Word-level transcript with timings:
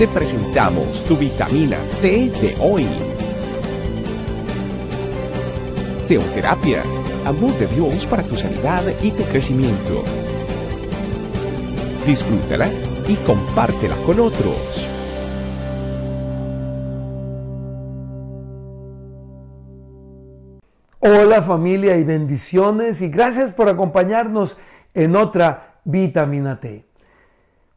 te 0.00 0.08
presentamos 0.08 1.04
tu 1.04 1.14
vitamina 1.14 1.76
T 2.00 2.30
de 2.40 2.56
hoy. 2.58 2.86
Teoterapia, 6.08 6.82
amor 7.26 7.52
de 7.58 7.66
Dios 7.66 8.06
para 8.06 8.22
tu 8.22 8.34
sanidad 8.34 8.82
y 9.02 9.10
tu 9.10 9.22
crecimiento. 9.24 10.02
Disfrútala 12.06 12.70
y 13.08 13.14
compártela 13.26 13.94
con 14.06 14.20
otros. 14.20 14.88
Hola 21.00 21.42
familia 21.42 21.98
y 21.98 22.04
bendiciones 22.04 23.02
y 23.02 23.10
gracias 23.10 23.52
por 23.52 23.68
acompañarnos 23.68 24.56
en 24.94 25.14
otra 25.14 25.82
vitamina 25.84 26.58
T. 26.58 26.89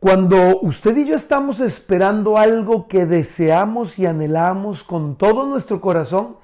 Cuando 0.00 0.60
usted 0.62 0.96
y 0.96 1.04
yo 1.04 1.14
estamos 1.14 1.60
esperando 1.60 2.38
algo 2.38 2.88
que 2.88 3.04
deseamos 3.04 3.98
y 3.98 4.06
anhelamos 4.06 4.82
con 4.82 5.14
todo 5.14 5.44
nuestro 5.44 5.82
corazón, 5.82 6.38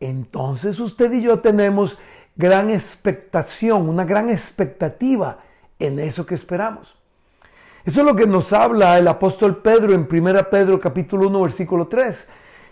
entonces 0.00 0.80
usted 0.80 1.12
y 1.12 1.22
yo 1.22 1.38
tenemos 1.38 1.98
gran 2.34 2.68
expectación, 2.68 3.88
una 3.88 4.04
gran 4.04 4.28
expectativa 4.28 5.38
en 5.78 6.00
eso 6.00 6.26
que 6.26 6.34
esperamos. 6.34 6.96
Eso 7.84 8.00
es 8.00 8.06
lo 8.06 8.16
que 8.16 8.26
nos 8.26 8.52
habla 8.52 8.98
el 8.98 9.06
apóstol 9.06 9.58
Pedro 9.58 9.94
en 9.94 10.08
1 10.10 10.50
Pedro 10.50 10.80
capítulo 10.80 11.28
1 11.28 11.42
versículo 11.42 11.86
3, 11.86 12.26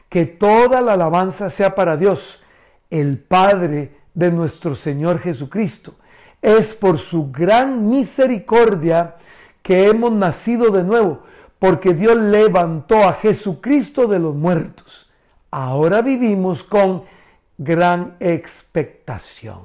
que 0.08 0.26
toda 0.26 0.80
la 0.80 0.94
alabanza 0.94 1.48
sea 1.48 1.76
para 1.76 1.96
Dios, 1.96 2.42
el 2.90 3.18
Padre 3.18 3.98
de 4.14 4.32
nuestro 4.32 4.74
Señor 4.74 5.20
Jesucristo. 5.20 5.94
Es 6.42 6.74
por 6.74 6.98
su 6.98 7.30
gran 7.30 7.88
misericordia 7.88 9.14
que 9.64 9.88
hemos 9.88 10.12
nacido 10.12 10.70
de 10.70 10.84
nuevo, 10.84 11.20
porque 11.58 11.94
Dios 11.94 12.18
levantó 12.18 13.02
a 13.02 13.14
Jesucristo 13.14 14.06
de 14.06 14.18
los 14.18 14.34
muertos. 14.34 15.10
Ahora 15.50 16.02
vivimos 16.02 16.62
con 16.62 17.04
gran 17.56 18.14
expectación. 18.20 19.60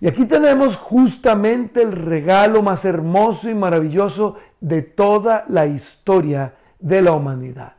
Y 0.00 0.06
aquí 0.06 0.26
tenemos 0.26 0.76
justamente 0.76 1.82
el 1.82 1.90
regalo 1.90 2.62
más 2.62 2.84
hermoso 2.84 3.50
y 3.50 3.54
maravilloso 3.54 4.36
de 4.60 4.82
toda 4.82 5.44
la 5.48 5.66
historia 5.66 6.54
de 6.78 7.02
la 7.02 7.10
humanidad. 7.10 7.72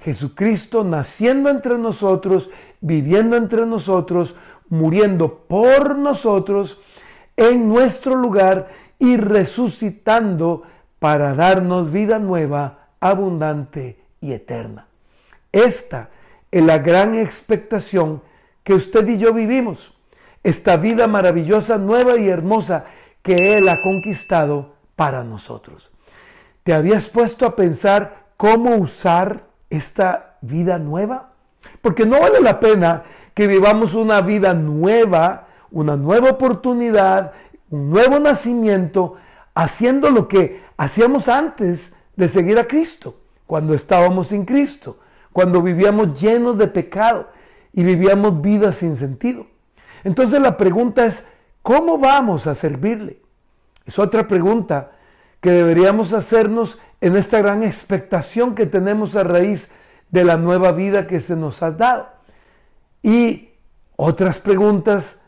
Jesucristo 0.00 0.84
naciendo 0.84 1.50
entre 1.50 1.76
nosotros, 1.76 2.48
viviendo 2.80 3.36
entre 3.36 3.66
nosotros, 3.66 4.34
muriendo 4.70 5.34
por 5.46 5.98
nosotros 5.98 6.80
en 7.36 7.68
nuestro 7.68 8.14
lugar 8.14 8.68
y 9.02 9.16
resucitando 9.16 10.62
para 11.00 11.34
darnos 11.34 11.90
vida 11.90 12.20
nueva, 12.20 12.90
abundante 13.00 13.98
y 14.20 14.32
eterna. 14.32 14.86
Esta 15.50 16.10
es 16.52 16.64
la 16.64 16.78
gran 16.78 17.16
expectación 17.16 18.22
que 18.62 18.74
usted 18.74 19.08
y 19.08 19.18
yo 19.18 19.34
vivimos. 19.34 19.92
Esta 20.44 20.76
vida 20.76 21.08
maravillosa, 21.08 21.78
nueva 21.78 22.16
y 22.16 22.28
hermosa 22.28 22.84
que 23.22 23.58
Él 23.58 23.68
ha 23.68 23.82
conquistado 23.82 24.74
para 24.94 25.24
nosotros. 25.24 25.90
¿Te 26.62 26.72
habías 26.72 27.08
puesto 27.08 27.44
a 27.44 27.56
pensar 27.56 28.26
cómo 28.36 28.76
usar 28.76 29.46
esta 29.68 30.36
vida 30.42 30.78
nueva? 30.78 31.32
Porque 31.80 32.06
no 32.06 32.20
vale 32.20 32.40
la 32.40 32.60
pena 32.60 33.02
que 33.34 33.48
vivamos 33.48 33.94
una 33.94 34.20
vida 34.20 34.54
nueva, 34.54 35.48
una 35.72 35.96
nueva 35.96 36.30
oportunidad, 36.30 37.32
un 37.72 37.88
nuevo 37.88 38.20
nacimiento, 38.20 39.16
haciendo 39.54 40.10
lo 40.10 40.28
que 40.28 40.62
hacíamos 40.76 41.28
antes 41.28 41.94
de 42.16 42.28
seguir 42.28 42.58
a 42.58 42.68
Cristo, 42.68 43.18
cuando 43.46 43.72
estábamos 43.72 44.28
sin 44.28 44.44
Cristo, 44.44 44.98
cuando 45.32 45.62
vivíamos 45.62 46.20
llenos 46.20 46.58
de 46.58 46.68
pecado 46.68 47.30
y 47.72 47.82
vivíamos 47.82 48.42
vidas 48.42 48.76
sin 48.76 48.94
sentido. 48.94 49.46
Entonces 50.04 50.40
la 50.40 50.58
pregunta 50.58 51.06
es, 51.06 51.26
¿cómo 51.62 51.96
vamos 51.96 52.46
a 52.46 52.54
servirle? 52.54 53.22
Es 53.86 53.98
otra 53.98 54.28
pregunta 54.28 54.92
que 55.40 55.50
deberíamos 55.50 56.12
hacernos 56.12 56.78
en 57.00 57.16
esta 57.16 57.38
gran 57.38 57.62
expectación 57.62 58.54
que 58.54 58.66
tenemos 58.66 59.16
a 59.16 59.24
raíz 59.24 59.70
de 60.10 60.24
la 60.24 60.36
nueva 60.36 60.72
vida 60.72 61.06
que 61.06 61.20
se 61.20 61.36
nos 61.36 61.62
ha 61.62 61.70
dado. 61.70 62.10
Y 63.02 63.48
otras 63.96 64.38
preguntas 64.38 65.20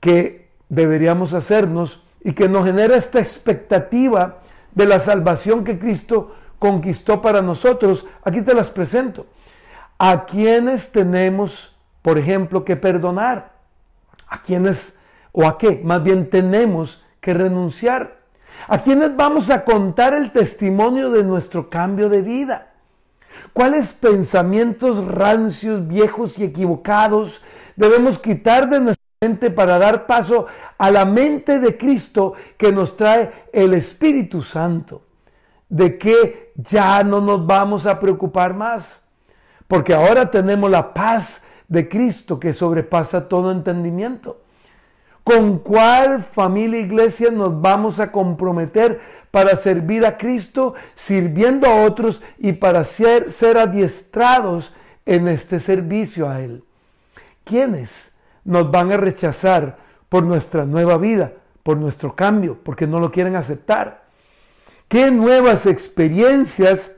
que 0.00 0.41
deberíamos 0.72 1.34
hacernos 1.34 2.00
y 2.24 2.32
que 2.32 2.48
nos 2.48 2.64
genera 2.64 2.96
esta 2.96 3.18
expectativa 3.18 4.38
de 4.74 4.86
la 4.86 4.98
salvación 4.98 5.64
que 5.64 5.78
Cristo 5.78 6.34
conquistó 6.58 7.20
para 7.20 7.42
nosotros. 7.42 8.06
Aquí 8.24 8.40
te 8.40 8.54
las 8.54 8.70
presento. 8.70 9.26
¿A 9.98 10.24
quienes 10.24 10.90
tenemos, 10.90 11.76
por 12.00 12.16
ejemplo, 12.16 12.64
que 12.64 12.76
perdonar? 12.76 13.52
¿A 14.26 14.40
quienes 14.40 14.96
o 15.32 15.46
a 15.46 15.58
qué? 15.58 15.82
Más 15.84 16.02
bien 16.02 16.30
tenemos 16.30 17.02
que 17.20 17.34
renunciar. 17.34 18.22
¿A 18.66 18.78
quienes 18.78 19.14
vamos 19.14 19.50
a 19.50 19.64
contar 19.64 20.14
el 20.14 20.32
testimonio 20.32 21.10
de 21.10 21.22
nuestro 21.22 21.68
cambio 21.68 22.08
de 22.08 22.22
vida? 22.22 22.68
¿Cuáles 23.52 23.92
pensamientos 23.92 25.04
rancios, 25.04 25.86
viejos 25.86 26.38
y 26.38 26.44
equivocados 26.44 27.42
debemos 27.76 28.18
quitar 28.18 28.70
de 28.70 28.80
nuestra 28.80 29.01
para 29.54 29.78
dar 29.78 30.06
paso 30.06 30.46
a 30.76 30.90
la 30.90 31.04
mente 31.04 31.60
de 31.60 31.76
Cristo 31.76 32.32
que 32.56 32.72
nos 32.72 32.96
trae 32.96 33.30
el 33.52 33.72
Espíritu 33.72 34.42
Santo, 34.42 35.02
de 35.68 35.96
que 35.96 36.52
ya 36.56 37.04
no 37.04 37.20
nos 37.20 37.46
vamos 37.46 37.86
a 37.86 38.00
preocupar 38.00 38.52
más, 38.52 39.02
porque 39.68 39.94
ahora 39.94 40.28
tenemos 40.28 40.68
la 40.68 40.92
paz 40.92 41.42
de 41.68 41.88
Cristo 41.88 42.40
que 42.40 42.52
sobrepasa 42.52 43.28
todo 43.28 43.52
entendimiento. 43.52 44.40
¿Con 45.22 45.60
cuál 45.60 46.20
familia 46.24 46.80
iglesia 46.80 47.30
nos 47.30 47.60
vamos 47.60 48.00
a 48.00 48.10
comprometer 48.10 49.00
para 49.30 49.54
servir 49.54 50.04
a 50.04 50.18
Cristo, 50.18 50.74
sirviendo 50.96 51.68
a 51.68 51.84
otros 51.84 52.20
y 52.38 52.54
para 52.54 52.82
ser, 52.82 53.30
ser 53.30 53.56
adiestrados 53.56 54.72
en 55.06 55.28
este 55.28 55.60
servicio 55.60 56.28
a 56.28 56.40
Él? 56.40 56.64
¿Quiénes? 57.44 58.12
Nos 58.44 58.70
van 58.70 58.92
a 58.92 58.96
rechazar 58.96 59.78
por 60.08 60.24
nuestra 60.24 60.64
nueva 60.64 60.98
vida, 60.98 61.32
por 61.62 61.76
nuestro 61.76 62.14
cambio, 62.14 62.58
porque 62.62 62.86
no 62.86 62.98
lo 62.98 63.10
quieren 63.10 63.36
aceptar. 63.36 64.02
¿Qué 64.88 65.10
nuevas 65.10 65.66
experiencias 65.66 66.92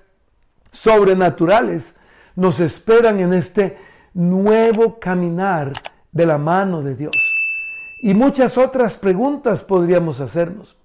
sobrenaturales 0.72 1.94
nos 2.34 2.60
esperan 2.60 3.20
en 3.20 3.32
este 3.32 3.78
nuevo 4.14 4.98
caminar 4.98 5.72
de 6.10 6.26
la 6.26 6.38
mano 6.38 6.82
de 6.82 6.96
Dios? 6.96 7.14
Y 8.02 8.14
muchas 8.14 8.58
otras 8.58 8.96
preguntas 8.96 9.62
podríamos 9.62 10.20
hacernos. 10.20 10.76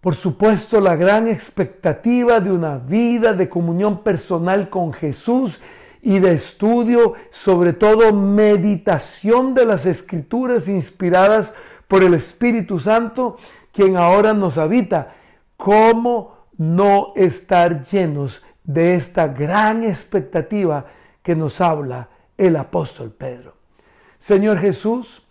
Por 0.00 0.14
supuesto, 0.14 0.80
la 0.80 0.94
gran 0.94 1.26
expectativa 1.26 2.38
de 2.38 2.52
una 2.52 2.78
vida 2.78 3.32
de 3.32 3.48
comunión 3.48 4.02
personal 4.02 4.68
con 4.68 4.92
Jesús 4.92 5.60
y 6.06 6.20
de 6.20 6.34
estudio, 6.34 7.14
sobre 7.30 7.72
todo 7.72 8.12
meditación 8.12 9.54
de 9.54 9.66
las 9.66 9.86
escrituras 9.86 10.68
inspiradas 10.68 11.52
por 11.88 12.04
el 12.04 12.14
Espíritu 12.14 12.78
Santo, 12.78 13.38
quien 13.72 13.96
ahora 13.96 14.32
nos 14.32 14.56
habita. 14.56 15.14
¿Cómo 15.56 16.46
no 16.58 17.12
estar 17.16 17.82
llenos 17.82 18.40
de 18.62 18.94
esta 18.94 19.26
gran 19.26 19.82
expectativa 19.82 20.86
que 21.24 21.34
nos 21.34 21.60
habla 21.60 22.08
el 22.38 22.54
apóstol 22.54 23.10
Pedro? 23.10 23.54
Señor 24.20 24.58
Jesús, 24.58 25.24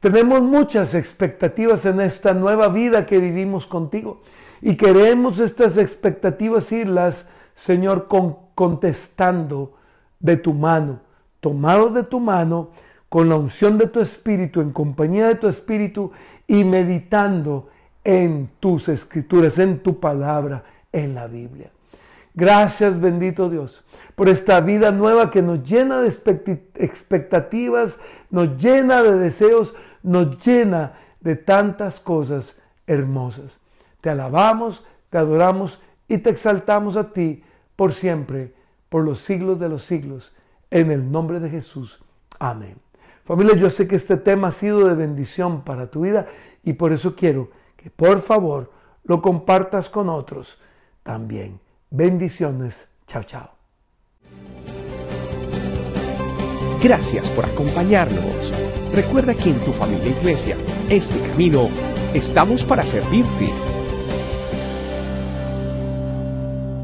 tenemos 0.00 0.42
muchas 0.42 0.96
expectativas 0.96 1.86
en 1.86 2.00
esta 2.00 2.34
nueva 2.34 2.66
vida 2.66 3.06
que 3.06 3.18
vivimos 3.18 3.64
contigo 3.64 4.22
y 4.60 4.76
queremos 4.76 5.38
estas 5.38 5.76
expectativas 5.76 6.72
irlas, 6.72 7.28
Señor, 7.54 8.08
contestando 8.56 9.76
de 10.20 10.36
tu 10.36 10.54
mano, 10.54 11.00
tomado 11.40 11.90
de 11.90 12.02
tu 12.02 12.20
mano, 12.20 12.70
con 13.08 13.28
la 13.28 13.36
unción 13.36 13.78
de 13.78 13.86
tu 13.86 14.00
espíritu, 14.00 14.60
en 14.60 14.72
compañía 14.72 15.28
de 15.28 15.36
tu 15.36 15.46
espíritu 15.46 16.10
y 16.46 16.64
meditando 16.64 17.68
en 18.04 18.50
tus 18.60 18.88
escrituras, 18.88 19.58
en 19.58 19.78
tu 19.80 20.00
palabra, 20.00 20.64
en 20.92 21.14
la 21.14 21.26
Biblia. 21.26 21.70
Gracias, 22.34 23.00
bendito 23.00 23.48
Dios, 23.48 23.84
por 24.14 24.28
esta 24.28 24.60
vida 24.60 24.92
nueva 24.92 25.30
que 25.30 25.40
nos 25.40 25.62
llena 25.62 26.02
de 26.02 26.08
expectativas, 26.74 27.98
nos 28.30 28.62
llena 28.62 29.02
de 29.02 29.12
deseos, 29.12 29.74
nos 30.02 30.44
llena 30.44 30.92
de 31.20 31.36
tantas 31.36 31.98
cosas 31.98 32.56
hermosas. 32.86 33.58
Te 34.00 34.10
alabamos, 34.10 34.84
te 35.10 35.18
adoramos 35.18 35.80
y 36.08 36.18
te 36.18 36.30
exaltamos 36.30 36.96
a 36.96 37.12
ti 37.12 37.42
por 37.74 37.94
siempre 37.94 38.54
por 38.96 39.04
los 39.04 39.20
siglos 39.20 39.60
de 39.60 39.68
los 39.68 39.82
siglos. 39.82 40.32
En 40.70 40.90
el 40.90 41.12
nombre 41.12 41.38
de 41.38 41.50
Jesús. 41.50 42.02
Amén. 42.38 42.78
Familia, 43.24 43.54
yo 43.54 43.68
sé 43.68 43.86
que 43.86 43.96
este 43.96 44.16
tema 44.16 44.48
ha 44.48 44.52
sido 44.52 44.88
de 44.88 44.94
bendición 44.94 45.64
para 45.64 45.90
tu 45.90 46.00
vida 46.00 46.28
y 46.62 46.72
por 46.72 46.94
eso 46.94 47.14
quiero 47.14 47.50
que 47.76 47.90
por 47.90 48.22
favor 48.22 48.72
lo 49.04 49.20
compartas 49.20 49.90
con 49.90 50.08
otros 50.08 50.58
también. 51.02 51.60
Bendiciones. 51.90 52.88
Chao, 53.06 53.22
chao. 53.24 53.50
Gracias 56.82 57.30
por 57.32 57.44
acompañarnos. 57.44 58.50
Recuerda 58.94 59.34
que 59.34 59.50
en 59.50 59.62
tu 59.62 59.72
familia 59.72 60.06
e 60.06 60.18
iglesia, 60.18 60.56
este 60.88 61.20
camino, 61.28 61.68
estamos 62.14 62.64
para 62.64 62.82
servirte. 62.82 63.50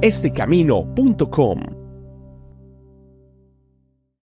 Estecamino.com 0.02 1.81